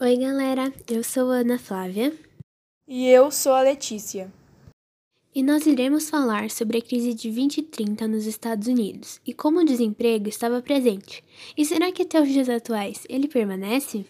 [0.00, 2.12] Oi, galera, eu sou a Ana Flávia.
[2.86, 4.28] E eu sou a Letícia.
[5.32, 9.64] E nós iremos falar sobre a crise de 2030 nos Estados Unidos e como o
[9.64, 11.22] desemprego estava presente.
[11.56, 14.04] E será que até os dias atuais ele permanece?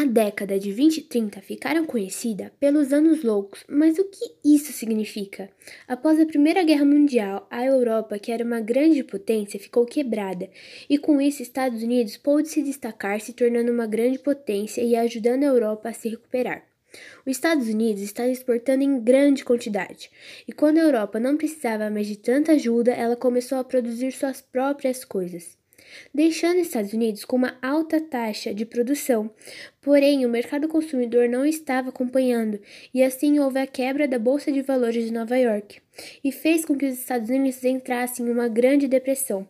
[0.00, 5.50] A década de 2030 ficaram conhecida pelos anos loucos, mas o que isso significa?
[5.88, 10.48] Após a Primeira Guerra Mundial, a Europa, que era uma grande potência, ficou quebrada,
[10.88, 15.42] e com isso Estados Unidos pôde se destacar, se tornando uma grande potência e ajudando
[15.42, 16.62] a Europa a se recuperar.
[17.26, 20.12] Os Estados Unidos estavam exportando em grande quantidade,
[20.46, 24.40] e quando a Europa não precisava mais de tanta ajuda, ela começou a produzir suas
[24.40, 25.58] próprias coisas,
[26.12, 29.30] deixando os Estados Unidos com uma alta taxa de produção.
[29.80, 32.60] Porém, o mercado consumidor não estava acompanhando,
[32.92, 35.80] e assim houve a quebra da Bolsa de Valores de Nova York,
[36.22, 39.48] e fez com que os Estados Unidos entrassem em uma grande depressão.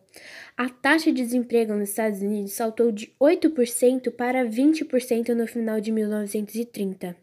[0.55, 5.91] A taxa de desemprego nos Estados Unidos saltou de 8% para 20% no final de
[5.91, 7.15] 1930.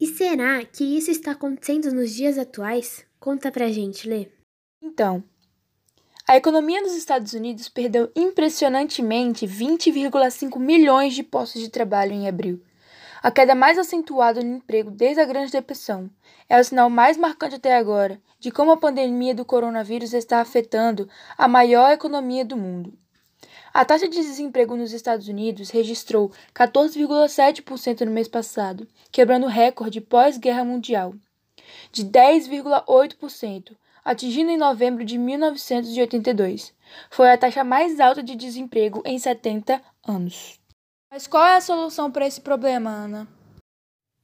[0.00, 3.04] E será que isso está acontecendo nos dias atuais?
[3.18, 4.28] Conta pra gente, Lê.
[4.80, 5.24] Então,
[6.28, 12.62] a economia dos Estados Unidos perdeu impressionantemente 20,5 milhões de postos de trabalho em abril.
[13.22, 16.10] A queda mais acentuada no emprego desde a Grande Depressão
[16.46, 21.08] é o sinal mais marcante até agora de como a pandemia do coronavírus está afetando
[21.38, 22.92] a maior economia do mundo.
[23.72, 30.02] A taxa de desemprego nos Estados Unidos registrou 14,7% no mês passado, quebrando o recorde
[30.02, 31.14] pós-guerra mundial,
[31.90, 36.74] de 10,8%, atingindo em novembro de 1982.
[37.10, 40.60] Foi a taxa mais alta de desemprego em 70 anos.
[41.10, 43.37] Mas qual é a solução para esse problema, Ana?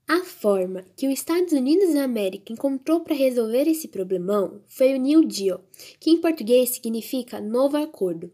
[0.06, 4.98] A forma que os Estados Unidos da América encontrou para resolver esse problemão foi o
[4.98, 5.64] New Deal,
[5.98, 8.30] que em português significa Novo Acordo.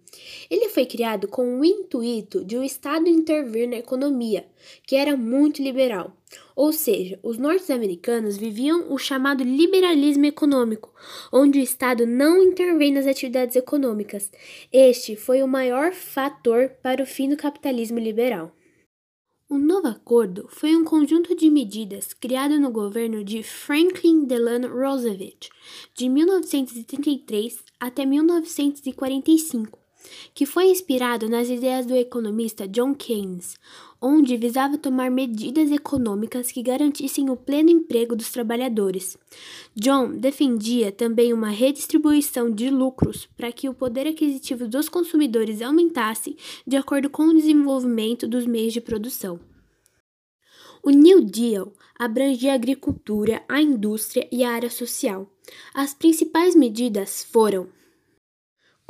[0.51, 4.49] Ele foi criado com o intuito de o Estado intervir na economia,
[4.85, 6.13] que era muito liberal.
[6.57, 10.93] Ou seja, os norte-americanos viviam o chamado liberalismo econômico,
[11.33, 14.29] onde o Estado não intervém nas atividades econômicas.
[14.73, 18.53] Este foi o maior fator para o fim do capitalismo liberal.
[19.53, 25.49] O novo acordo foi um conjunto de medidas criado no governo de Franklin Delano Roosevelt,
[25.93, 29.80] de 1933 até 1945,
[30.35, 33.57] que foi inspirado nas ideias do economista John Keynes,
[34.01, 39.19] onde visava tomar medidas econômicas que garantissem o pleno emprego dos trabalhadores.
[39.75, 46.37] John defendia também uma redistribuição de lucros para que o poder aquisitivo dos consumidores aumentasse
[46.67, 49.39] de acordo com o desenvolvimento dos meios de produção.
[50.83, 55.31] O New Deal abrangia a agricultura, a indústria e a área social.
[55.75, 57.69] As principais medidas foram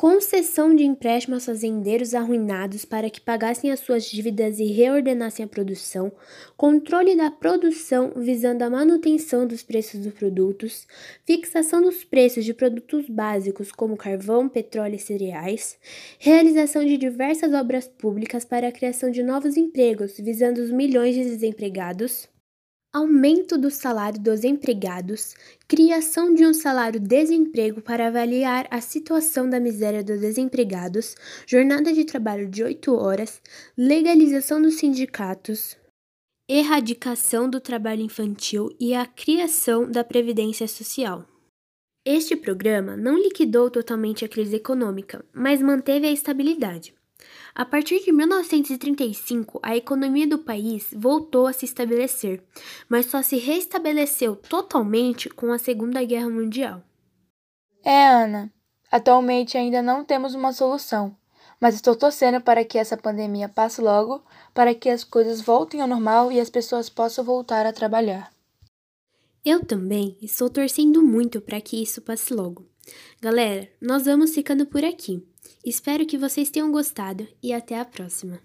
[0.01, 5.47] concessão de empréstimo aos fazendeiros arruinados para que pagassem as suas dívidas e reordenassem a
[5.47, 6.11] produção,
[6.57, 10.87] controle da produção visando a manutenção dos preços dos produtos,
[11.27, 15.79] fixação dos preços de produtos básicos como carvão, petróleo e cereais,
[16.19, 21.25] realização de diversas obras públicas para a criação de novos empregos visando os milhões de
[21.25, 22.27] desempregados
[22.93, 25.35] aumento do salário dos empregados,
[25.69, 31.15] criação de um salário-desemprego para avaliar a situação da miséria dos desempregados,
[31.47, 33.41] jornada de trabalho de 8 horas,
[33.77, 35.77] legalização dos sindicatos,
[36.49, 41.25] erradicação do trabalho infantil e a criação da Previdência Social.
[42.05, 46.93] Este programa não liquidou totalmente a crise econômica, mas manteve a estabilidade.
[47.55, 52.43] A partir de 1935, a economia do país voltou a se estabelecer,
[52.89, 56.83] mas só se restabeleceu totalmente com a Segunda Guerra Mundial.
[57.85, 58.53] É, Ana.
[58.91, 61.17] Atualmente ainda não temos uma solução,
[61.61, 65.87] mas estou torcendo para que essa pandemia passe logo, para que as coisas voltem ao
[65.87, 68.33] normal e as pessoas possam voltar a trabalhar.
[69.45, 72.67] Eu também estou torcendo muito para que isso passe logo.
[73.21, 75.23] Galera, nós vamos ficando por aqui.
[75.65, 78.41] Espero que vocês tenham gostado e até a próxima.